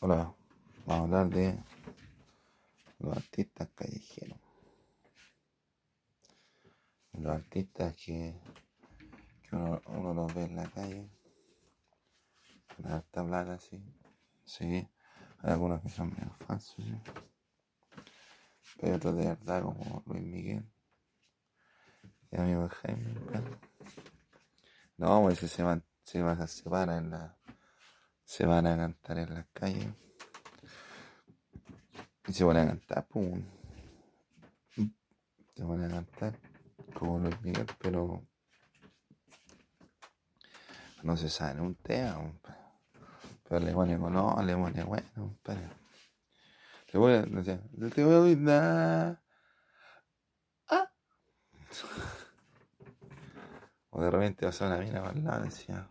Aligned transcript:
Hola, 0.00 0.32
vamos 0.86 1.12
a 1.12 1.20
hablar 1.20 1.28
de 1.28 1.58
los 3.00 3.16
artistas 3.16 3.68
callejeros. 3.74 4.38
Los 7.14 7.34
artistas 7.34 7.96
que, 7.96 8.40
que 9.42 9.56
uno, 9.56 9.82
uno 9.86 10.14
los 10.14 10.32
ve 10.32 10.44
en 10.44 10.54
la 10.54 10.70
calle, 10.70 11.10
con 12.76 12.86
harta 12.86 13.24
plata 13.26 13.54
así. 13.54 13.82
Sí, 14.44 14.88
hay 15.40 15.50
algunos 15.50 15.82
que 15.82 15.88
son 15.88 16.10
medio 16.10 16.30
falsos, 16.46 16.76
¿sí? 16.76 17.00
pero 18.80 18.94
otros 18.94 19.16
de 19.16 19.26
verdad 19.26 19.62
como 19.62 20.04
Luis 20.06 20.22
Miguel. 20.22 20.64
Y 22.30 22.36
amigo 22.36 22.68
Jaime. 22.68 23.14
No, 24.96 25.22
pues 25.22 25.38
ese 25.38 25.48
se 25.48 25.64
van, 25.64 25.84
se 26.04 26.22
van 26.22 26.40
a 26.40 26.46
separar 26.46 26.98
en 26.98 27.10
la 27.10 27.37
se 28.28 28.44
van 28.44 28.66
a 28.66 28.76
cantar 28.76 29.18
en 29.20 29.34
las 29.34 29.46
calles. 29.54 29.88
Y 32.26 32.32
se 32.34 32.44
van 32.44 32.58
a 32.58 32.66
cantar, 32.66 33.08
pum. 33.08 33.42
Se 35.56 35.64
van 35.64 35.84
a 35.84 35.88
cantar 35.88 36.38
como 36.92 37.20
Luis 37.20 37.40
Miguel, 37.40 37.66
pero 37.78 38.22
no 41.02 41.16
se 41.16 41.30
sabe 41.30 41.62
un 41.62 41.74
tema. 41.76 42.38
Pero 43.44 43.64
le 43.64 43.72
pone 43.72 43.96
no, 43.96 44.42
le 44.42 44.54
pone 44.54 44.84
bueno, 44.84 45.08
compadre. 45.14 45.70
Le 46.92 46.98
voy 46.98 47.12
a 47.14 47.22
decir, 47.22 47.62
te 47.94 48.04
voy 48.04 48.14
a 48.14 48.20
olvidar. 48.20 49.22
Ah. 50.68 50.92
O 53.90 54.02
de 54.02 54.10
repente 54.10 54.44
va 54.44 54.50
a 54.50 54.52
ser 54.52 54.66
una 54.66 54.78
mina 54.78 55.00
para 55.00 55.14
el 55.14 55.24
lado, 55.24 55.44
decía. 55.44 55.88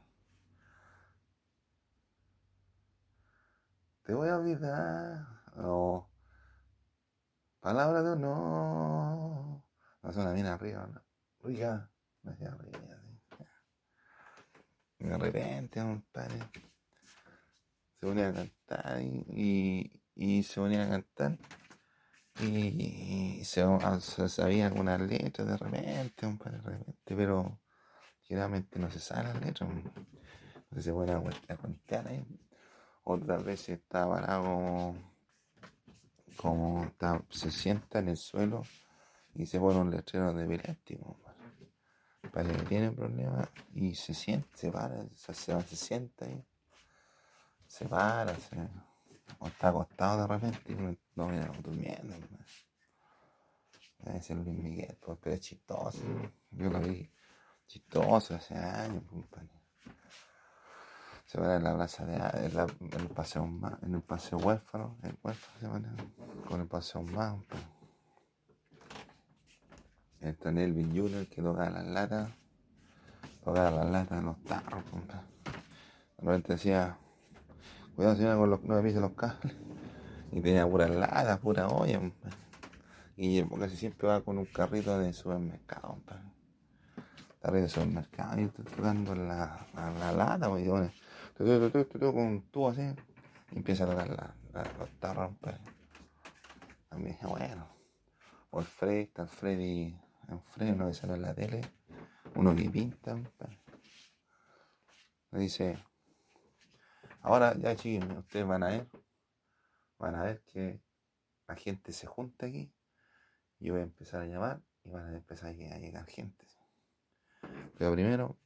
Te 4.08 4.14
voy 4.14 4.30
a 4.30 4.38
olvidar. 4.38 5.28
O 5.58 6.08
palabra 7.59 8.02
de 8.02 8.12
honor. 8.12 9.62
Ser 10.14 10.22
una 10.22 10.31
mina 10.31 10.54
arriba, 10.54 10.88
¿no? 10.88 11.04
Rica. 11.44 11.92
Me 12.22 12.31
decía 12.31 12.54
arriba, 12.54 12.80
así. 12.96 13.20
De 15.00 15.18
repente, 15.18 15.81
compadre. 15.81 16.40
Se 18.00 18.08
ponía 18.08 18.30
a 18.30 18.34
cantar 18.34 19.02
y, 19.02 20.02
y, 20.16 20.42
se 20.44 20.62
ponía 20.62 20.86
a 20.86 20.90
cantar. 20.90 21.38
Y 22.40 23.42
se, 23.44 23.66
sabía 24.30 24.68
algunas 24.68 25.02
letras 25.02 25.50
de 25.50 25.58
repente, 25.58 26.26
compadre, 26.26 26.59
de 26.59 26.64
repente, 26.64 27.14
pero 27.14 27.59
generalmente 28.24 28.80
no 28.80 28.90
se 28.90 29.00
sabe 29.00 29.24
las 29.24 29.42
letras. 29.42 29.70
Entonces 29.70 30.86
se 30.86 30.94
pone 30.94 31.12
a, 31.12 31.18
a 31.18 31.58
contar 31.58 32.08
ahí. 32.08 32.47
Otras 33.09 33.41
veces 33.41 33.69
está 33.80 34.05
parado 34.05 34.44
como, 34.44 34.95
como 36.36 36.83
está- 36.83 37.23
se 37.30 37.52
sienta 37.52 38.00
en 38.00 38.09
el 38.09 38.17
suelo 38.17 38.63
y 39.33 39.45
se 39.45 39.61
pone 39.61 39.80
un 39.80 39.89
letrero 39.91 40.33
de 40.33 40.44
epiléptico. 40.44 41.17
Para 42.33 42.52
que 42.52 42.63
tiene 42.63 42.91
problemas 42.91 43.47
y 43.73 43.95
se 43.95 44.13
siente, 44.13 44.50
se 44.58 44.69
para, 44.73 45.05
se, 45.16 45.33
se, 45.33 45.61
se 45.61 45.75
sienta 45.78 46.25
ahí, 46.25 46.44
se 47.66 47.85
para, 47.88 48.35
se, 48.35 48.58
o 49.39 49.47
está 49.47 49.69
acostado 49.69 50.23
de 50.23 50.28
repente 50.28 50.73
y 50.73 50.75
no, 50.75 50.94
no 51.16 51.28
viene 51.30 51.47
durmiendo. 51.63 52.13
Debe 54.00 54.22
ser 54.22 54.35
Luis 54.35 54.58
Miguel, 54.58 54.97
pero 55.00 55.33
es 55.33 55.39
chistoso. 55.39 56.03
Yo 56.52 56.69
lo 56.69 56.81
vi 56.81 57.09
chistoso 57.67 58.35
hace 58.35 58.53
años, 58.55 59.03
compadre. 59.09 59.56
Se 61.28 61.38
van 61.42 61.52
en 61.52 61.64
la 61.66 61.75
plaza 61.75 62.06
de 62.06 62.16
en, 62.16 62.58
en 62.94 63.02
el 63.02 63.09
paseo 63.09 63.44
en 63.81 63.95
el 63.95 64.02
paseo 64.02 64.38
huérfano, 64.38 64.95
se 65.59 65.67
van 65.67 65.86
con 66.47 66.61
el 66.61 66.67
paseo 66.67 67.02
más, 67.02 67.31
compadre. 67.31 67.67
Está 70.22 70.53
Nelvin 70.53 70.95
Jr. 70.95 71.28
que 71.28 71.41
toca 71.41 71.69
las 71.69 71.85
latas, 71.85 72.29
toca 73.44 73.69
las 73.72 73.91
latas 73.91 74.19
en 74.19 74.25
los 74.25 74.41
tarros, 74.46 74.81
compadre. 74.90 75.28
De 76.18 76.25
repente 76.25 76.53
decía, 76.53 76.97
cuidado 77.94 78.16
señora 78.16 78.38
con 78.38 78.50
los, 78.50 78.63
no 78.63 78.75
me 78.75 78.84
pise 78.84 79.02
los 79.02 79.12
cables. 79.12 79.53
Y 80.31 80.40
tenía 80.40 80.66
puras 80.66 80.90
latas, 80.90 81.40
pura 81.40 81.68
olla, 81.68 82.00
compadre. 82.00 82.38
Y 83.18 83.44
casi 83.44 83.75
siempre 83.75 84.07
va 84.07 84.22
con 84.22 84.38
un 84.38 84.46
carrito 84.46 84.97
de 84.97 85.12
supermercado, 85.12 85.90
compadre. 85.90 86.23
Carrito 87.41 87.63
de 87.63 87.69
supermercado 87.69 88.40
y 88.40 88.46
estoy 88.46 88.63
tocando 88.63 89.13
la, 89.13 89.68
la 89.75 90.12
lata, 90.13 90.47
pues, 90.47 90.63
con 91.38 92.42
tubo 92.52 92.70
así. 92.70 92.81
Y 93.52 93.58
empieza 93.58 93.84
a 93.86 93.90
tocar 93.90 94.09
la, 94.09 94.36
la- 94.53 94.90
tarros, 95.00 95.28
compadre. 95.28 95.59
También 96.90 97.14
dije, 97.14 97.28
bueno. 97.28 97.68
O 98.50 98.59
el 98.59 98.66
Freddy, 98.66 99.02
está 99.03 99.24
el 99.24 99.28
Freddy, 99.30 100.00
el 100.30 100.40
Freddy, 100.40 100.72
uno 100.72 100.88
que 100.88 100.94
sale 100.94 101.14
en 101.14 101.22
la 101.22 101.34
tele, 101.36 101.62
uno 102.36 102.56
que 102.56 102.70
pinta. 102.70 103.16
Me 105.31 105.40
dice, 105.40 105.78
ahora 107.22 107.56
ya 107.58 107.76
chiquillos, 107.76 108.18
ustedes 108.18 108.47
van 108.47 108.64
a 108.64 108.68
ver, 108.70 108.88
van 110.00 110.16
a 110.16 110.24
ver 110.24 110.42
que 110.44 110.81
la 111.47 111.56
gente 111.56 111.92
se 111.92 112.08
junta 112.08 112.46
aquí, 112.46 112.74
yo 113.59 113.74
voy 113.74 113.81
a 113.81 113.86
empezar 113.86 114.22
a 114.22 114.26
llamar 114.26 114.62
y 114.84 114.90
van 114.90 115.14
a 115.14 115.18
empezar 115.18 115.50
a 115.50 115.53
llegar 115.53 116.06
gente. 116.08 116.47
Pero 117.78 117.92
primero 117.92 118.38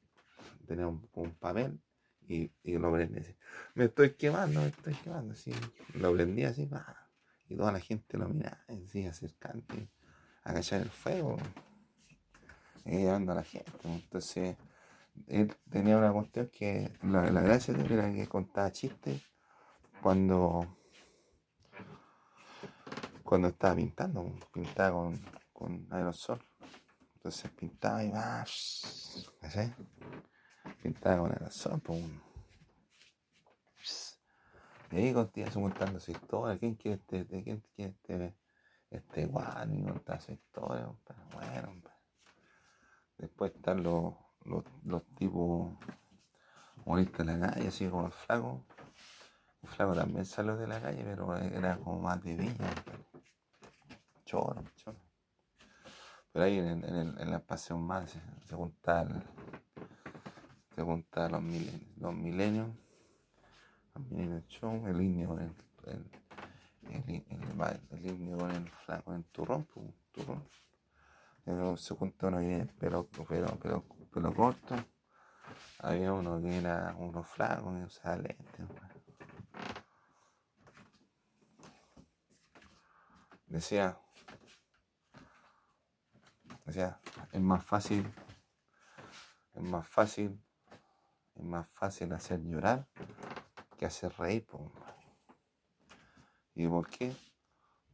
tenemos 0.68 1.04
un 1.14 1.32
papel 1.36 1.80
y, 2.32 2.78
lo 2.78 2.92
prende 2.92 3.22
así. 3.22 3.36
Me 3.76 3.86
estoy 3.86 4.12
quemando, 4.12 4.62
me 4.62 4.68
estoy 4.68 4.94
quemando, 4.96 5.34
así. 5.34 5.52
Lo 5.96 6.14
prendí 6.14 6.44
así, 6.44 6.66
pa, 6.66 7.10
y 7.50 7.56
toda 7.56 7.72
la 7.72 7.80
gente 7.80 8.18
lo 8.18 8.28
miraba, 8.30 8.60
así, 8.68 9.06
acercante, 9.06 9.90
a 10.44 10.54
cachar 10.54 10.82
el 10.82 10.90
fuego, 10.90 11.38
y 12.86 13.04
llamando 13.04 13.34
a 13.34 13.36
la 13.36 13.44
gente. 13.44 13.72
Entonces, 13.84 14.56
él 15.28 15.54
tenía 15.70 15.98
una 15.98 16.12
cuestión 16.12 16.48
que 16.48 16.92
la, 17.04 17.42
gracia 17.42 17.74
de 17.74 17.84
él 17.84 17.92
era 17.92 18.12
que 18.12 18.28
contaba 18.28 18.72
chistes 18.72 19.22
cuando 20.02 20.78
cuando 23.24 23.48
estaba 23.48 23.76
pintando, 23.76 24.30
pintaba 24.52 24.92
con, 24.92 25.22
con 25.54 25.88
aerosol. 25.90 26.44
Entonces 27.16 27.52
pintaba 27.52 28.04
y 28.04 28.10
va, 28.10 28.44
¿cachai? 29.40 29.74
Pintaba 30.82 31.20
con 31.20 31.32
aerosol, 31.32 31.80
pues. 31.82 32.02
Y 34.92 34.98
ahí 34.98 35.14
continuaba 35.14 35.54
contando 35.54 36.00
su 36.00 36.12
historia. 36.12 36.58
¿Quién 36.58 36.76
quiere 36.76 36.98
este, 37.00 37.24
de 37.24 37.44
quién 37.44 37.62
quiere 37.76 37.92
este, 37.92 38.36
este 38.90 39.26
guano? 39.26 39.74
Y 39.74 39.84
contaba 39.84 40.20
su 40.20 40.32
historia. 40.34 40.92
Bueno. 41.34 41.82
Después 43.18 43.54
están 43.56 43.84
los, 43.84 44.16
los, 44.44 44.64
los 44.84 45.06
tipos 45.16 45.72
humoristas 46.84 47.26
de 47.28 47.38
la 47.38 47.52
calle, 47.52 47.68
así 47.68 47.88
como 47.88 48.08
el 48.08 48.12
flaco. 48.12 48.66
El 49.62 49.70
flaco 49.70 49.94
también 49.94 50.26
salió 50.26 50.58
de 50.58 50.68
la 50.68 50.82
calle, 50.82 51.04
pero 51.04 51.38
era 51.38 51.78
como 51.78 52.00
más 52.02 52.22
de 52.24 52.36
villa. 52.36 52.70
Choro, 54.26 54.64
choro. 54.76 54.98
Pero 56.34 56.46
ahí 56.46 56.58
en, 56.58 56.66
el- 56.68 56.84
en, 56.86 56.96
el, 56.96 57.20
en 57.22 57.32
la 57.32 57.40
pasión 57.40 57.86
más 57.86 58.10
se, 58.10 58.20
se 58.48 58.56
se 60.82 60.86
juntan 60.86 61.32
los, 61.32 61.42
milen- 61.44 61.94
los 61.98 62.14
milenios, 62.16 62.70
los 63.94 64.04
milenios 64.10 64.44
el 64.88 65.02
indio 65.02 65.28
con 65.28 65.40
el, 65.42 65.56
el, 65.86 66.12
el, 67.92 68.06
indio 68.06 68.38
con 68.40 68.50
el 68.50 68.68
flaco, 68.68 69.14
el 69.14 69.24
turrón, 69.26 69.68
pues, 69.72 69.94
turrón. 70.12 70.44
Y 71.46 71.52
luego 71.52 71.78
se 71.78 71.94
junta 71.94 72.28
uno 72.28 72.40
que 72.40 72.46
tiene 72.48 72.66
pelo, 72.66 73.06
pelo, 73.06 73.86
pelo, 74.12 74.34
corto. 74.34 74.76
Había 75.80 76.14
uno 76.14 76.42
que 76.42 76.58
era 76.58 76.96
uno 76.98 77.22
flaco 77.24 77.72
que 77.76 77.84
usaba 77.84 78.16
lentes. 78.16 78.66
Decía, 83.46 84.00
decía, 86.66 87.00
es 87.32 87.42
más 87.42 87.64
fácil, 87.64 88.12
es 89.54 89.62
más 89.62 89.88
fácil, 89.88 90.42
es 91.42 91.48
más 91.48 91.68
fácil 91.70 92.14
hacer 92.14 92.40
llorar 92.44 92.88
que 93.76 93.86
hacer 93.88 94.14
reír. 94.18 94.46
po. 94.46 94.72
¿Y 96.54 96.68
por 96.68 96.88
qué? 96.88 97.16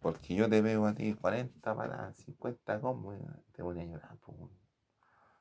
Porque 0.01 0.35
yo 0.35 0.49
te 0.49 0.61
pego 0.61 0.85
a 0.85 0.94
ti 0.94 1.13
40 1.13 1.75
para 1.75 2.13
50 2.13 2.81
combos 2.81 3.17
te 3.53 3.63
voy 3.63 3.79
a 3.79 3.85
llorar. 3.85 4.17
po. 4.17 4.51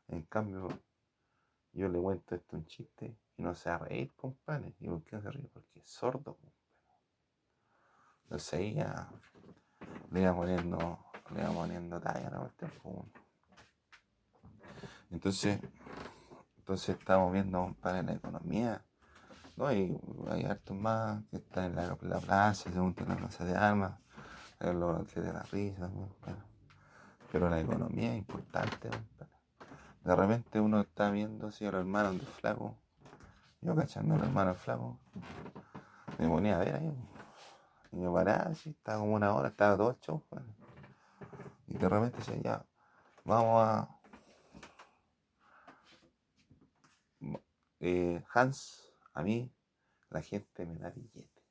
En 0.08 0.22
cambio, 0.22 0.68
yo 1.72 1.88
le 1.88 2.00
cuento 2.00 2.36
esto 2.36 2.56
un 2.56 2.66
chiste 2.66 3.18
y 3.36 3.42
no 3.42 3.54
se 3.54 3.70
va 3.70 3.76
a 3.76 3.78
reír, 3.80 4.14
compadre. 4.14 4.76
¿Y 4.78 4.88
por 4.88 5.02
qué 5.02 5.16
no 5.16 5.22
se 5.22 5.30
ríe? 5.32 5.48
Porque 5.52 5.80
es 5.80 5.90
sordo. 5.90 6.36
compadre. 6.36 6.56
Entonces 8.22 8.74
ya 8.74 9.10
le 10.10 10.22
iba 10.22 10.34
poniendo, 10.34 11.06
le 11.34 11.44
poniendo 11.44 12.00
talla 12.00 12.28
a 12.28 12.30
la 12.30 12.38
cuestión. 12.38 12.70
Entonces, 15.10 15.60
entonces 16.66 16.98
estamos 16.98 17.32
viendo, 17.32 17.62
compadre, 17.62 18.02
la 18.02 18.14
economía 18.14 18.84
No, 19.54 19.68
hay, 19.68 19.96
hay 20.28 20.42
hartos 20.42 20.76
más 20.76 21.22
que 21.30 21.36
están 21.36 21.66
en 21.66 21.76
la, 21.76 21.96
la 22.00 22.18
plaza, 22.18 22.72
se 22.72 22.80
montan 22.80 23.06
en 23.06 23.10
la 23.10 23.16
plaza 23.18 23.44
de 23.44 23.56
armas, 23.56 23.92
los 24.58 25.14
de 25.14 25.32
la 25.32 25.44
risa, 25.44 25.88
pero, 26.24 26.38
pero, 27.30 27.50
la 27.50 27.60
economía 27.60 28.14
es 28.14 28.18
importante. 28.18 28.90
De 30.02 30.16
repente 30.16 30.58
uno 30.58 30.80
está 30.80 31.08
viendo 31.10 31.46
así 31.46 31.64
los 31.66 31.74
hermanos 31.74 32.18
de 32.18 32.26
flaco, 32.26 32.74
yo 33.60 33.76
cachando 33.76 34.16
a 34.16 34.18
los 34.18 34.26
hermanos 34.26 34.58
flaco, 34.58 34.98
me 36.18 36.26
ponía 36.26 36.56
a 36.56 36.58
ver 36.58 36.74
ahí, 36.74 36.96
y 37.92 37.96
me 37.96 38.10
paraba 38.10 38.50
así, 38.50 38.70
estaba 38.70 38.98
como 38.98 39.14
una 39.14 39.32
hora, 39.32 39.50
estaba 39.50 39.76
todo 39.76 39.96
show, 40.00 40.20
y 41.68 41.78
de 41.78 41.88
repente 41.88 42.18
decía, 42.18 42.42
ya, 42.42 42.64
vamos 43.24 43.64
a... 43.64 43.95
Eh, 47.80 48.22
Hans 48.32 48.92
a 49.12 49.22
mí 49.22 49.52
la 50.10 50.22
gente 50.22 50.64
me 50.64 50.76
da 50.78 50.90
billete. 50.90 51.42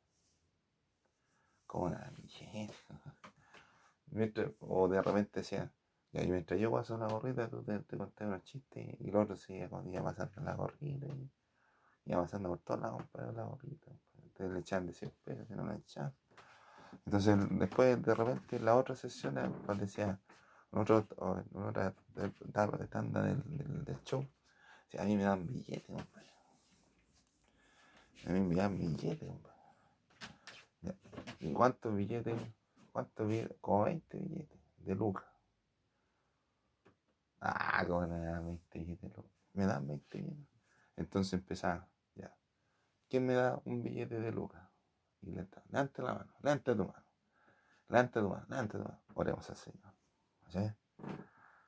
¿Cómo 1.68 1.90
me 1.90 1.96
da 1.96 2.12
billete? 2.16 2.74
o 4.60 4.88
de 4.88 5.02
repente 5.02 5.40
decía, 5.42 5.72
mientras 6.12 6.60
yo 6.60 6.72
paso 6.72 6.96
una 6.96 7.08
gorrita, 7.08 7.50
tú 7.50 7.64
te, 7.64 7.80
te 7.80 7.98
conté 7.98 8.26
unos 8.26 8.44
chistes 8.44 8.96
y 9.00 9.10
el 9.10 9.16
otro 9.16 9.36
seguía 9.36 9.66
iba 9.66 10.04
pasando 10.04 10.42
la 10.42 10.56
gorrita 10.56 11.08
y 11.08 11.32
iba 12.06 12.22
pasando 12.22 12.50
por 12.50 12.60
todos 12.60 12.82
lados 12.82 13.04
para 13.12 13.32
la 13.32 13.44
gorrita. 13.44 13.92
Entonces 14.24 14.54
le 14.54 14.60
echaban 14.60 14.88
de 14.88 14.94
100 14.94 15.14
pesos, 15.24 15.50
no 15.50 15.68
le 15.68 15.76
echaban. 15.76 16.14
Entonces 17.06 17.38
después 17.52 18.02
de 18.02 18.16
repente 18.16 18.60
la 18.60 18.76
otra 18.76 18.96
sesión 18.96 19.36
pues 19.66 19.80
decía, 19.80 20.20
en 20.72 20.80
otra, 20.80 21.06
en 21.56 21.64
otra 21.64 21.94
tanda 22.90 23.22
del, 23.22 23.42
del, 23.58 23.86
del 23.86 24.04
show, 24.04 24.26
a 24.98 25.04
mí 25.04 25.16
me 25.16 25.24
dan 25.24 25.46
billetes, 25.46 25.86
compadre. 25.86 26.30
A 28.26 28.30
mí 28.30 28.40
me 28.40 28.56
dan 28.56 28.78
billetes, 28.78 29.30
¿Y 31.40 31.54
cuántos 31.54 31.96
billetes? 31.96 32.40
¿Cuántos 32.92 33.28
billetes? 33.28 33.58
Como 33.62 33.84
20 33.84 34.18
billetes 34.18 34.60
de 34.78 34.96
lucas. 34.96 35.26
Ah, 37.40 37.84
como 37.88 38.08
me 38.08 38.20
dan 38.20 38.46
20 38.46 38.80
billetes 38.80 39.10
de 39.12 39.16
lucas. 39.16 39.32
Me 39.54 39.66
dan 39.66 39.88
20 39.88 40.22
billetes. 40.22 40.56
Entonces 40.96 41.34
empezaba, 41.34 41.88
ya. 42.16 42.36
¿Quién 43.10 43.26
me 43.26 43.34
da 43.34 43.62
un 43.66 43.84
billete 43.84 44.20
de 44.20 44.32
lucas? 44.32 44.64
Y 45.22 45.32
le 45.32 45.42
está, 45.42 45.64
levante 45.70 46.02
la 46.02 46.14
mano, 46.14 46.34
levante 46.42 46.76
tu 46.76 46.86
mano, 46.86 47.06
levante 47.90 48.20
tu 48.20 48.30
mano, 48.30 48.46
levante 48.48 48.78
tu 48.78 48.84
mano. 48.84 49.02
Oremos 49.16 49.50
al 49.50 49.56
Señor. 49.56 49.94
¿Sí? 50.50 50.60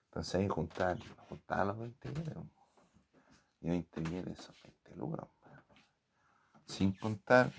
Entonces 0.06 0.36
ahí 0.36 0.48
juntar, 0.48 0.98
juntar 1.28 1.66
los 1.66 1.78
20 1.78 2.10
billetes. 2.10 2.57
Y 3.62 3.70
20 3.70 4.02
billetes 4.02 4.40
son 4.40 4.56
20 4.64 4.96
lucas 4.96 5.28
sin 6.66 6.92
contar 6.98 7.52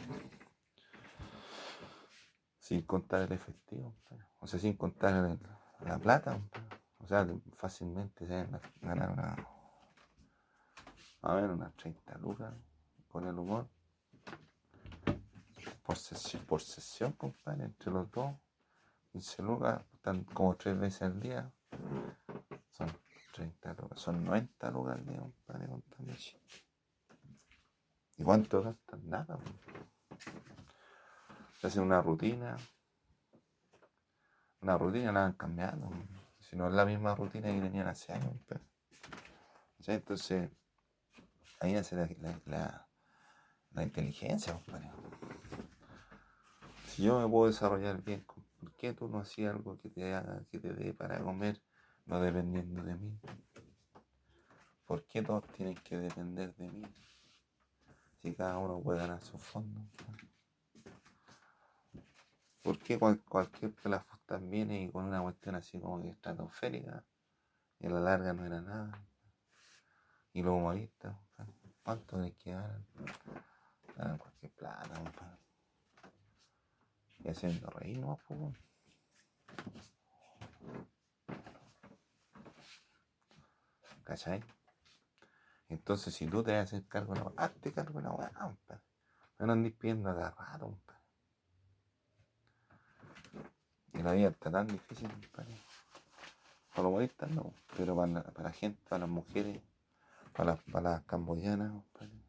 sin 2.58 2.82
contar 2.82 3.22
el 3.22 3.32
efectivo 3.32 3.94
o 4.38 4.46
sea 4.46 4.60
sin 4.60 4.76
contar 4.76 5.38
la 5.80 5.98
plata 5.98 6.38
o 6.98 7.06
sea 7.06 7.26
fácilmente 7.54 8.26
se 8.26 8.46
ganar 8.82 9.10
una 9.10 9.58
a 11.22 11.34
ver 11.34 11.50
unas 11.50 11.74
30 11.74 12.18
lucas 12.18 12.54
con 13.08 13.26
el 13.26 13.38
humor. 13.38 13.68
Por 15.82 15.96
sesión, 15.96 16.44
por 16.44 16.60
sesión 16.60 17.12
compadre 17.12 17.64
entre 17.64 17.90
los 17.90 18.10
dos 18.10 18.34
15 19.12 19.42
lucas 19.42 19.82
están 19.94 20.24
como 20.24 20.54
tres 20.54 20.78
veces 20.78 21.02
al 21.02 21.18
día 21.18 21.50
30 23.38 23.74
lucas 23.74 24.00
son 24.00 24.24
90 24.24 24.70
lucas 24.72 24.96
al 24.96 25.04
compadre 25.04 25.68
contando 25.68 26.12
¿Y 28.16 28.24
cuánto 28.24 28.62
gastan? 28.62 29.08
Nada. 29.08 29.38
Se 31.60 31.68
hace 31.68 31.78
una 31.78 32.02
rutina. 32.02 32.56
Una 34.60 34.76
rutina 34.76 35.12
la 35.12 35.26
han 35.26 35.34
cambiado. 35.34 35.88
Si 36.40 36.56
no 36.56 36.66
es 36.66 36.74
la 36.74 36.84
misma 36.84 37.14
rutina 37.14 37.46
que 37.46 37.60
tenían 37.60 37.86
hace 37.86 38.12
años. 38.12 38.34
Entonces, 39.86 40.50
ahí 41.60 41.72
nace 41.74 41.94
la, 41.94 42.88
la, 43.72 43.82
inteligencia, 43.84 44.58
Si 46.88 47.04
yo 47.04 47.20
me 47.20 47.28
puedo 47.28 47.46
desarrollar 47.46 48.02
bien, 48.02 48.24
¿por 48.24 48.72
qué 48.76 48.92
tú 48.92 49.08
no 49.08 49.20
hacías 49.20 49.54
algo 49.54 49.78
que 49.78 49.90
te 49.90 50.12
haga, 50.12 50.44
que 50.50 50.58
te 50.58 50.72
dé 50.72 50.92
para 50.92 51.20
comer, 51.20 51.62
no 52.08 52.20
dependiendo 52.20 52.82
de 52.82 52.96
mí? 52.96 53.18
¿Por 54.84 55.04
qué 55.04 55.22
todos 55.22 55.46
tienen 55.52 55.76
que 55.76 55.96
depender 55.96 56.52
de 56.56 56.68
mí? 56.68 56.82
si 58.20 58.34
cada 58.34 58.58
uno 58.58 58.80
puede 58.80 58.98
ganar 58.98 59.22
su 59.22 59.38
fondo. 59.38 59.80
¿Por 62.62 62.78
qué 62.78 62.98
cualquier 62.98 63.72
pelafusta 63.74 64.36
viene 64.38 64.82
y 64.82 64.90
con 64.90 65.04
una 65.04 65.22
cuestión 65.22 65.54
así 65.54 65.80
como 65.80 66.02
que 66.02 66.10
estratosférica 66.10 67.04
y 67.78 67.86
a 67.86 67.90
la 67.90 68.00
larga 68.00 68.32
no 68.32 68.44
era 68.44 68.60
nada? 68.60 69.00
Y 70.32 70.42
los 70.42 70.52
humoristas, 70.52 71.16
¿cuánto 71.82 72.18
les 72.18 72.34
que 72.34 72.52
ganar? 72.52 72.82
Ganan 73.96 74.18
cualquier 74.18 74.52
plata, 74.52 75.38
Y 77.20 77.28
haciendo 77.28 77.70
reír, 77.70 77.98
¿no? 77.98 78.18
Entonces, 85.68 86.14
si 86.14 86.26
tú 86.26 86.42
te 86.42 86.52
vas 86.52 86.60
a 86.60 86.62
hacer 86.62 86.86
cargo 86.86 87.14
de 87.14 87.20
la 87.20 87.26
weá, 87.26 87.44
hazte 87.44 87.72
cargo 87.72 87.98
de 87.98 88.04
la 88.04 88.12
weá, 88.12 88.32
No 89.38 89.52
andes 89.52 89.72
pidiendo 89.74 90.10
agarrado, 90.10 90.78
Y 93.92 94.02
la 94.02 94.12
vida 94.12 94.28
está 94.28 94.50
tan 94.50 94.66
difícil, 94.66 95.10
compadre. 95.10 95.56
Para 96.70 96.82
los 96.82 96.90
humoristas 96.90 97.30
no, 97.30 97.52
pero 97.76 97.96
para 97.96 98.32
la, 98.42 98.52
gente, 98.52 98.80
para 98.88 99.00
las 99.00 99.08
mujeres, 99.08 99.60
para 100.32 100.52
las, 100.52 100.62
para 100.64 100.90
las 100.90 101.02
camboyanas, 101.04 101.72
compadre. 101.72 102.22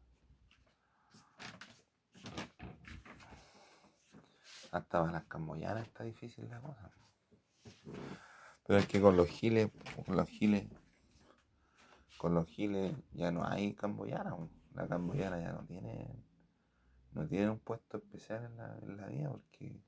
Hasta 4.72 5.00
para 5.00 5.12
las 5.12 5.24
camboyanas 5.24 5.86
está 5.86 6.04
difícil 6.04 6.48
la 6.48 6.60
cosa. 6.60 6.90
Pero 8.66 8.78
es 8.78 8.86
que 8.86 9.00
con 9.00 9.16
los 9.16 9.28
giles, 9.28 9.70
con 10.06 10.16
los 10.16 10.28
giles 10.28 10.66
con 12.20 12.34
los 12.34 12.46
giles 12.48 12.94
ya 13.12 13.30
no 13.30 13.46
hay 13.46 13.72
camboyana. 13.72 14.36
La 14.74 14.86
camboyana 14.86 15.40
ya 15.40 15.52
no 15.52 15.64
tiene, 15.64 16.22
no 17.12 17.26
tiene 17.26 17.48
un 17.48 17.58
puesto 17.60 17.96
especial 17.96 18.44
en 18.44 18.58
la, 18.58 18.78
la 18.94 19.06
vida 19.06 19.30
porque, 19.30 19.82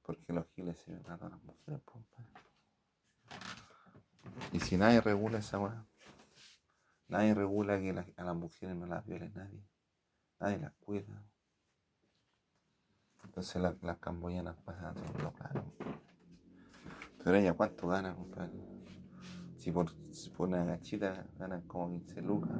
porque 0.00 0.32
los 0.32 0.46
giles 0.54 0.78
se 0.78 0.96
tratan 1.00 1.34
a 1.34 1.36
las 1.36 1.44
mujeres. 1.44 1.82
Y 4.54 4.60
si 4.60 4.78
nadie 4.78 5.02
regula 5.02 5.40
esa 5.40 5.58
weá, 5.58 5.86
nadie 7.08 7.34
regula 7.34 7.78
que 7.78 7.90
a 7.90 8.24
las 8.24 8.34
mujeres 8.34 8.74
no 8.74 8.86
las 8.86 9.04
viole 9.04 9.28
nadie, 9.34 9.62
nadie 10.40 10.56
las 10.56 10.72
cuida. 10.80 11.22
Entonces 13.24 13.60
las 13.82 13.98
camboyanas 13.98 14.56
pasan 14.64 14.86
a 14.86 14.94
segundo 14.94 15.30
plano. 15.32 15.74
Pero 17.22 17.36
ella, 17.36 17.52
¿cuánto 17.52 17.86
gana, 17.86 18.14
compadre? 18.14 18.67
Si 19.68 20.30
por, 20.30 20.48
una 20.48 20.64
gachita 20.64 21.26
ganan 21.38 21.60
como 21.66 21.90
15 21.90 22.22
lucas. 22.22 22.56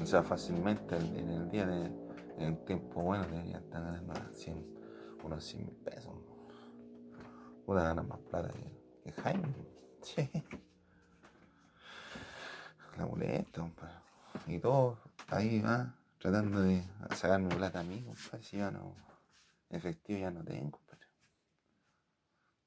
O 0.00 0.06
sea, 0.06 0.22
fácilmente 0.22 0.96
en 0.96 1.28
el 1.28 1.50
día 1.50 1.66
de, 1.66 1.90
en 2.38 2.64
tiempo 2.64 3.02
bueno 3.02 3.24
deberían 3.24 3.64
estar 3.64 3.82
ganando 3.82 4.14
100, 4.32 4.64
unos 5.24 5.44
100 5.44 5.64
mil 5.64 5.74
pesos. 5.74 6.14
Una 7.66 7.82
gana 7.82 8.04
más 8.04 8.20
plata 8.20 8.52
que, 9.02 9.10
Jaime. 9.22 9.48
La 12.96 13.06
molesta, 13.06 13.68
Y 14.46 14.60
todo 14.60 14.98
ahí 15.30 15.60
va 15.60 15.96
tratando 16.20 16.60
de 16.62 16.84
sacarme 17.16 17.48
plata 17.48 17.80
a 17.80 17.82
mí, 17.82 18.04
compadre. 18.04 18.44
Si 18.44 18.56
ya 18.56 18.70
no, 18.70 18.94
efectivo 19.68 20.20
ya 20.20 20.30
no 20.30 20.44
tengo. 20.44 20.78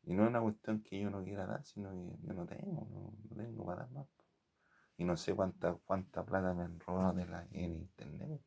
Y 0.04 0.14
no 0.14 0.24
es 0.24 0.30
una 0.30 0.42
cuestión 0.42 0.82
que 0.82 1.00
yo 1.00 1.10
no 1.10 1.24
quiera 1.24 1.46
dar, 1.46 1.64
sino 1.64 1.92
que 1.92 2.28
yo 2.28 2.34
no 2.34 2.46
tengo, 2.46 2.88
no, 3.30 3.36
tengo 3.36 3.66
para 3.66 3.82
dar 3.82 3.92
más. 3.92 4.08
Y 4.98 5.04
no 5.04 5.16
sé 5.16 5.36
cuánta, 5.36 5.74
cuánta 5.86 6.24
plata 6.24 6.54
me 6.54 6.64
han 6.64 6.80
robado 6.80 7.14
de 7.14 7.26
la, 7.26 7.48
en 7.52 7.76
internet. 7.76 8.42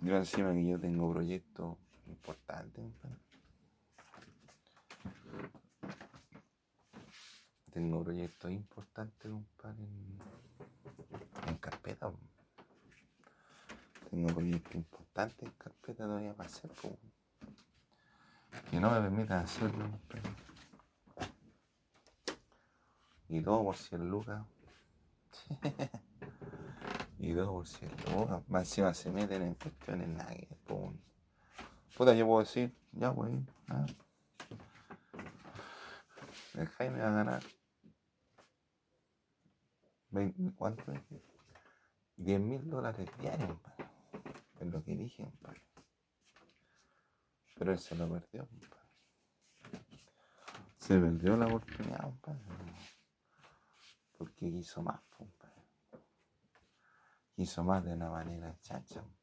Yo 0.00 0.16
encima 0.16 0.52
que 0.52 0.66
yo 0.66 0.80
tengo 0.80 1.12
proyectos 1.12 1.76
importantes. 2.06 2.84
Tengo 7.72 8.02
proyectos 8.02 8.50
importantes, 8.50 9.30
compadre, 9.30 9.84
en, 9.84 10.18
en 11.46 11.56
carpeta. 11.58 12.10
Tengo 14.10 14.28
proyectos 14.28 14.74
importantes 14.74 15.42
en 15.42 15.54
carpeta 15.58 16.04
todavía 16.04 16.34
para 16.34 16.48
hacer 16.48 16.70
que 18.70 18.80
no 18.80 18.90
me 18.90 19.00
permitan 19.00 19.44
hacerlo. 19.44 19.86
Y 23.28 23.42
todo 23.42 23.64
por 23.64 23.76
100 23.76 24.08
lucas 24.08 24.42
y 27.18 27.32
dos 27.32 27.48
por 27.48 27.66
cien 27.66 27.90
lucas. 28.14 28.48
Más 28.48 28.62
encima 28.62 28.94
se 28.94 29.10
meten 29.10 29.42
en 29.42 29.54
cuestiones 29.54 30.08
nada 30.08 30.34
que. 30.34 30.48
Puta, 31.96 32.14
yo 32.14 32.26
puedo 32.26 32.40
decir, 32.40 32.74
ya 32.92 33.10
wey, 33.10 33.44
ah. 33.68 33.86
El 36.54 36.68
Jaime 36.68 37.00
va 37.00 37.08
a 37.08 37.12
ganar. 37.12 37.42
20, 40.10 40.54
¿Cuánto 40.56 40.92
es? 40.92 41.00
10 42.16 42.40
mil 42.40 42.70
dólares 42.70 43.08
diarios. 43.20 43.58
Es 44.60 44.66
lo 44.66 44.82
que 44.82 44.94
dije, 44.94 45.24
compadre. 45.24 45.62
Pero 47.58 47.72
él 47.72 47.78
se 47.78 47.96
lo 47.96 48.08
perdió, 48.08 48.46
compadre. 48.46 48.78
Se 50.76 50.98
perdió 50.98 51.36
la 51.36 51.46
oportunidad, 51.46 52.02
compadre. 52.02 52.40
Porque 54.16 54.50
quiso 54.50 54.82
más, 54.82 55.00
compadre. 55.10 55.64
Quiso 57.34 57.64
más 57.64 57.84
de 57.84 57.94
una 57.94 58.10
manera 58.10 58.56
chancha, 58.60 59.00
compadre. 59.00 59.18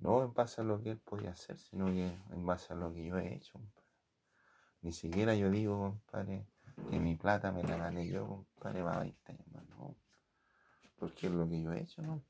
No 0.00 0.22
en 0.24 0.34
base 0.34 0.60
a 0.60 0.64
lo 0.64 0.82
que 0.82 0.90
él 0.90 1.00
podía 1.00 1.30
hacer, 1.30 1.58
sino 1.58 1.86
que 1.86 2.06
en 2.06 2.44
base 2.44 2.74
a 2.74 2.76
lo 2.76 2.92
que 2.92 3.04
yo 3.04 3.16
he 3.18 3.34
hecho, 3.34 3.52
compadre. 3.52 3.86
Ni 4.82 4.92
siquiera 4.92 5.34
yo 5.34 5.50
digo, 5.50 5.78
compadre, 5.78 6.46
que 6.90 7.00
mi 7.00 7.16
plata 7.16 7.50
me 7.50 7.62
la 7.62 7.78
gané 7.78 8.06
yo, 8.06 8.26
compadre, 8.26 8.82
para 8.82 9.00
20 9.00 9.32
años 9.32 9.48
más, 9.48 9.66
no. 9.70 9.96
Porque 10.96 11.28
es 11.28 11.32
lo 11.32 11.48
que 11.48 11.62
yo 11.62 11.72
he 11.72 11.80
hecho, 11.80 12.02
¿no? 12.02 12.22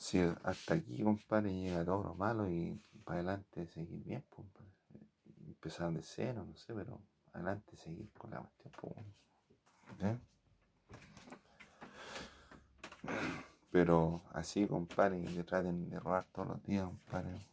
Si 0.00 0.18
hasta 0.18 0.74
aquí, 0.74 1.02
compadre, 1.02 1.52
llega 1.52 1.84
todo 1.84 2.02
lo 2.02 2.14
malo 2.14 2.48
y 2.48 2.82
para 3.04 3.18
adelante 3.18 3.66
seguir 3.66 4.02
bien, 4.02 4.24
compadre. 4.30 4.72
Empezar 5.46 5.92
de 5.92 6.02
cero, 6.02 6.42
no 6.48 6.56
sé, 6.56 6.72
pero 6.72 7.02
adelante 7.34 7.76
seguir 7.76 8.10
con 8.14 8.30
la 8.30 8.38
cuestión, 8.38 8.72
pues, 8.80 8.94
¿sí? 10.00 10.18
Pero 13.70 14.22
así, 14.32 14.66
compadre, 14.66 15.22
que 15.22 15.44
traten 15.44 15.90
de 15.90 16.00
robar 16.00 16.24
todos 16.32 16.48
los 16.48 16.62
días, 16.62 16.86
compadre. 16.86 17.46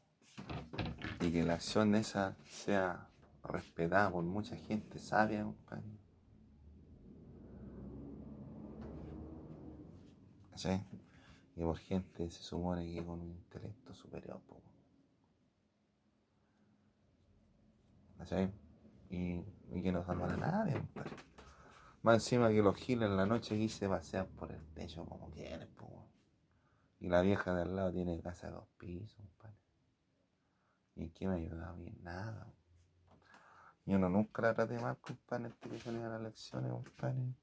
Y 1.19 1.33
que 1.33 1.43
la 1.43 1.55
acción 1.55 1.95
esa 1.95 2.37
sea 2.45 3.09
respetada 3.43 4.09
por 4.09 4.23
mucha 4.23 4.55
gente 4.55 4.99
sabia, 4.99 5.43
compadre. 5.43 5.99
¿Sí? 10.55 10.81
Y 11.57 11.63
por 11.63 11.77
gente 11.79 12.29
se 12.29 12.43
supone 12.43 12.85
que 12.85 13.03
con 13.03 13.19
un 13.19 13.31
intelecto 13.31 13.91
superior, 13.95 14.39
po. 14.41 14.61
¿Sí? 18.25 18.51
Y, 19.09 19.43
y 19.71 19.81
que 19.81 19.91
no 19.91 20.03
salvan 20.05 20.31
a 20.31 20.37
nadie, 20.37 20.73
compadre. 20.73 21.15
Más 22.03 22.15
encima 22.17 22.49
que 22.49 22.61
los 22.61 22.75
giles 22.75 23.09
en 23.09 23.17
la 23.17 23.25
noche 23.25 23.55
aquí 23.55 23.69
se 23.69 23.89
pasean 23.89 24.27
por 24.27 24.51
el 24.51 24.63
techo 24.75 25.03
como 25.05 25.31
quieren, 25.31 25.67
po. 25.75 26.07
Y 26.99 27.09
la 27.09 27.21
vieja 27.21 27.55
de 27.55 27.63
al 27.63 27.75
lado 27.75 27.91
tiene 27.91 28.21
casa 28.21 28.47
de 28.47 28.53
dos 28.53 28.67
pisos, 28.77 29.15
compadre. 29.15 29.57
¿Y 30.95 31.03
en 31.05 31.11
qué 31.11 31.27
me 31.27 31.33
ha 31.33 31.37
ayudado 31.37 31.75
bien? 31.77 31.97
Nada. 32.03 32.53
Y 33.83 33.95
uno 33.95 34.09
nunca 34.09 34.43
la 34.43 34.53
traté 34.53 34.79
mal, 34.79 34.97
compadre, 34.97 35.45
antes 35.45 35.71
que 35.71 35.79
salían 35.79 36.11
las 36.11 36.21
lecciones, 36.21 36.71
compadre. 36.71 37.33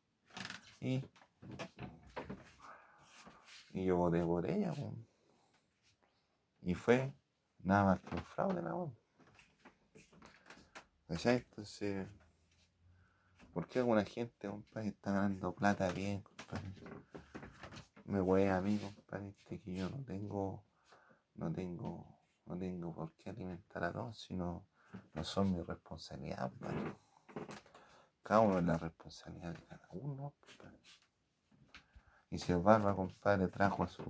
Y, 0.81 1.03
y 3.75 3.85
yo 3.85 3.97
voté 3.97 4.25
por 4.25 4.49
ella. 4.49 4.73
Y 6.63 6.75
fue 6.75 7.13
nada 7.59 7.85
más 7.85 8.01
que 8.01 8.15
un 8.15 8.23
fraude, 8.23 8.63
la 8.63 8.75
weón. 8.75 8.97
¿Cachai? 11.09 11.37
Entonces, 11.39 12.07
¿por 13.53 13.67
qué 13.67 13.81
alguna 13.81 14.05
gente, 14.05 14.49
compadre, 14.49 14.89
está 14.89 15.11
ganando 15.13 15.53
plata 15.53 15.91
bien, 15.93 16.23
compadre? 16.23 16.73
Me 18.07 18.21
voy 18.21 18.45
a 18.45 18.61
mí, 18.61 18.79
compadre, 18.79 19.29
este, 19.29 19.61
que 19.61 19.75
yo 19.75 19.91
no 19.91 20.05
tengo, 20.05 20.65
no 21.35 21.53
tengo, 21.53 22.07
no 22.47 22.57
tengo 22.57 22.95
por 22.95 23.13
qué 23.15 23.31
alimentar 23.31 23.83
a 23.85 23.93
todos, 23.93 24.19
sino 24.19 24.67
no 25.13 25.25
son 25.25 25.51
mi 25.51 25.61
responsabilidad. 25.61 26.53
Cada 28.23 28.41
uno 28.41 28.59
es 28.61 28.65
la 28.65 28.79
responsabilidad 28.79 29.53
de 29.53 29.67
cada 29.67 29.89
uno, 29.91 30.33
compadre. 30.41 30.79
Y 32.35 32.39
si 32.41 32.51
el 32.51 32.59
barba, 32.59 32.97
compadre, 32.97 33.47
trajo 33.47 33.85
a 33.85 33.87
su, 33.87 34.03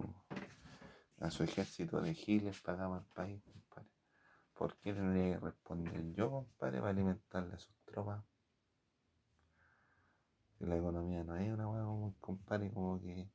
a 1.21 1.31
su 1.31 1.45
ejército 1.45 2.01
de 2.01 2.15
giles 2.15 2.59
para 2.63 2.87
el 2.87 3.05
país, 3.13 3.43
compadre, 3.45 3.91
¿por 4.55 4.79
qué 4.79 4.95
tendría 4.95 5.35
que 5.35 5.45
responder 5.45 6.11
yo, 6.15 6.31
compadre, 6.31 6.79
para 6.79 6.89
alimentarle 6.93 7.53
a 7.53 7.59
sus 7.59 7.77
tropas? 7.85 8.25
La 10.61 10.75
economía 10.75 11.23
no 11.23 11.37
es 11.37 11.53
una 11.53 11.69
hueá 11.69 11.85
como, 11.85 12.15
compadre, 12.19 12.73
como 12.73 12.99
que 12.99 13.29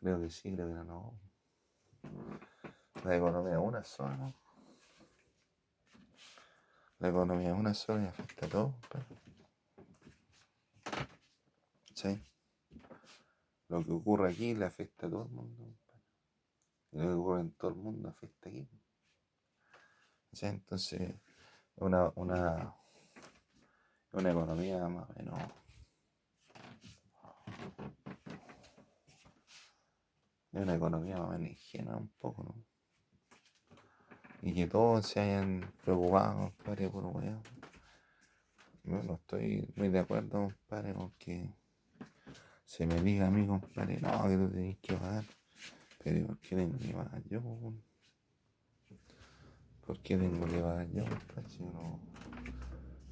creo 0.00 0.20
que 0.20 0.28
sí, 0.28 0.52
creo 0.52 0.66
que 0.70 0.74
no. 0.74 1.20
La 3.04 3.16
economía 3.16 3.52
es 3.52 3.60
una 3.60 3.84
sola, 3.84 4.16
¿no? 4.16 4.34
La 6.98 7.10
economía 7.10 7.50
es 7.50 7.56
una 7.56 7.74
sola 7.74 8.02
y 8.02 8.06
afecta 8.08 8.46
a 8.46 8.48
todos, 8.48 8.74
compadre. 8.74 9.06
¿Sí? 11.94 12.20
Lo 13.68 13.84
que 13.84 13.92
ocurre 13.92 14.30
aquí 14.30 14.54
le 14.54 14.64
afecta 14.64 15.06
a 15.06 15.10
todo 15.10 15.24
el 15.24 15.30
mundo, 15.30 15.76
lo 16.92 17.00
que 17.02 17.12
ocurre 17.12 17.40
en 17.40 17.50
todo 17.52 17.70
el 17.70 17.76
mundo 17.76 18.08
afecta 18.08 18.48
aquí. 18.48 18.68
Entonces, 20.40 21.14
una, 21.76 22.12
una, 22.14 22.74
una 24.12 24.30
economía 24.30 24.88
más 24.88 25.08
o 25.08 25.12
menos 25.14 25.40
es 30.52 30.62
una 30.62 30.74
economía 30.74 31.16
más 31.18 31.28
o 31.28 31.30
menos 31.32 31.48
ingenua 31.50 31.96
un 31.96 32.08
poco, 32.18 32.44
¿no? 32.44 32.64
Y 34.42 34.54
que 34.54 34.66
todos 34.66 35.06
se 35.06 35.20
hayan 35.20 35.72
preocupado, 35.82 36.52
compadre, 36.56 36.88
por 36.88 37.04
weón. 37.06 37.42
Yo 38.84 39.02
no 39.02 39.14
estoy 39.14 39.68
muy 39.74 39.88
de 39.88 39.98
acuerdo, 39.98 40.44
compadre, 40.44 40.94
con 40.94 41.10
que 41.12 41.52
se 42.66 42.84
me 42.84 43.00
diga 43.00 43.28
a 43.28 43.30
mí, 43.30 43.46
compadre, 43.46 44.00
no, 44.00 44.24
que 44.24 44.36
tú 44.36 44.50
tenés 44.50 44.78
que 44.78 44.94
pagar. 44.94 45.24
Pero 46.02 46.26
¿por 46.26 46.38
qué 46.40 46.56
tengo 46.56 46.78
que 46.78 46.92
pagar 46.92 47.22
yo? 47.24 47.40
¿Por 49.86 50.00
qué 50.00 50.18
tengo 50.18 50.46
que 50.46 50.58
pagar 50.58 50.88
yo, 50.90 51.04
compadre? 51.04 51.48
Si 51.48 51.62
no, 51.62 52.00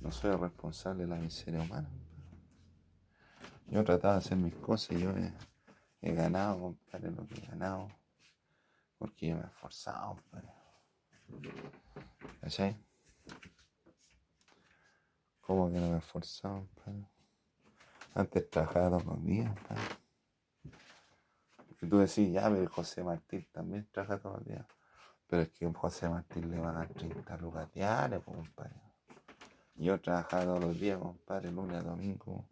no 0.00 0.10
soy 0.10 0.36
responsable 0.36 1.04
de 1.04 1.08
la 1.08 1.16
miseria 1.16 1.62
humana. 1.62 1.88
Yo 3.68 3.80
he 3.80 3.84
tratado 3.84 4.14
de 4.14 4.18
hacer 4.18 4.36
mis 4.36 4.54
cosas 4.56 4.96
y 4.96 5.00
yo 5.00 5.10
he, 5.16 5.32
he 6.02 6.12
ganado, 6.12 6.60
compadre, 6.60 7.12
lo 7.12 7.26
que 7.26 7.38
he 7.38 7.46
ganado. 7.46 7.88
Porque 8.98 9.28
yo 9.28 9.36
me 9.36 9.42
he 9.42 9.46
esforzado, 9.46 10.16
compadre. 10.16 10.48
¿Cachai? 12.40 12.76
¿Cómo 15.40 15.70
que 15.70 15.78
no 15.78 15.90
me 15.90 15.94
he 15.94 15.98
esforzado, 15.98 16.66
compadre? 16.74 17.13
Antes 18.14 18.48
trabajaba 18.48 18.90
todos 18.90 19.06
los 19.06 19.24
días. 19.24 19.52
Y 21.82 21.86
tú 21.86 21.98
decís, 21.98 22.32
ya, 22.32 22.48
pero 22.48 22.70
José 22.70 23.02
Martín 23.02 23.46
también 23.52 23.86
trabaja 23.90 24.18
todos 24.18 24.38
los 24.38 24.46
días. 24.46 24.66
Pero 25.26 25.42
es 25.42 25.48
que 25.50 25.70
José 25.72 26.08
Martín 26.08 26.50
le 26.50 26.58
dar 26.58 26.88
30 26.88 27.36
lucas 27.38 27.72
diarias, 27.72 28.22
compadre. 28.22 28.72
Yo 29.74 30.00
trabajaba 30.00 30.44
todos 30.44 30.60
los 30.60 30.80
días, 30.80 30.98
compadre, 30.98 31.50
lunes 31.50 31.76
a 31.76 31.82
domingo. 31.82 32.44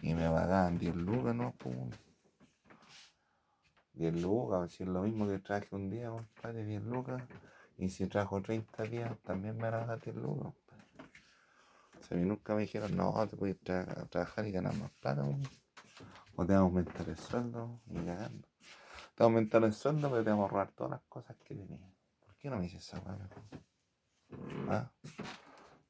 Y 0.00 0.14
me 0.14 0.28
pagaban 0.28 0.78
10 0.78 0.96
lucas, 0.96 1.34
¿no? 1.34 1.54
Pues, 1.58 1.76
10 3.92 4.22
lucas, 4.22 4.72
si 4.72 4.82
es 4.82 4.88
lo 4.88 5.02
mismo 5.02 5.28
que 5.28 5.38
traje 5.38 5.68
un 5.76 5.90
día, 5.90 6.08
compadre, 6.08 6.64
10 6.64 6.82
lucas. 6.84 7.22
Y 7.76 7.90
si 7.90 8.06
trabajo 8.06 8.40
30 8.40 8.82
días, 8.84 9.18
también 9.18 9.56
me 9.56 9.70
van 9.70 9.74
a 9.74 9.86
dar 9.86 10.00
10 10.00 10.16
lucas, 10.16 10.54
sea, 12.02 12.16
a 12.16 12.20
mí 12.20 12.26
nunca 12.26 12.54
me 12.54 12.62
dijeron, 12.62 12.96
no, 12.96 13.26
te 13.28 13.36
puedes 13.36 13.60
tra- 13.62 14.08
trabajar 14.08 14.46
y 14.46 14.52
ganar 14.52 14.74
más 14.76 14.90
plata, 14.92 15.22
weón. 15.22 15.42
O 16.36 16.46
te 16.46 16.54
vamos 16.54 16.72
a 16.72 16.78
aumentar 16.78 17.08
el 17.08 17.16
sueldo 17.16 17.80
y 17.90 17.94
cagando. 17.94 18.48
Te 18.48 19.18
vamos 19.18 19.18
a 19.18 19.24
aumentar 19.24 19.64
el 19.64 19.72
sueldo, 19.74 20.10
pero 20.10 20.24
te 20.24 20.30
vamos 20.30 20.46
a 20.46 20.48
robar 20.52 20.70
todas 20.72 20.92
las 20.92 21.02
cosas 21.02 21.36
que 21.44 21.54
tenías. 21.54 21.80
¿Por 22.24 22.36
qué 22.36 22.50
no 22.50 22.56
me 22.56 22.62
dices 22.62 22.86
esa 22.86 22.98
weá 23.00 23.16
mejor? 23.16 23.42
¿Ah? 24.70 24.90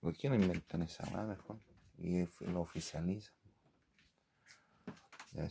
¿Por 0.01 0.17
qué 0.17 0.29
no 0.29 0.35
inventan 0.35 0.83
esa 0.83 1.05
weá 1.13 1.23
mejor? 1.25 1.59
Y 1.99 2.27
lo 2.51 2.61
oficializan. 2.63 3.35
Ya. 5.33 5.49